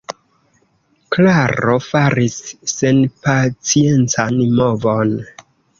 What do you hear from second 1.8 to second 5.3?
faris senpaciencan movon.